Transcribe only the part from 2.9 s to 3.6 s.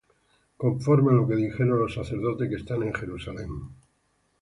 Jerusalem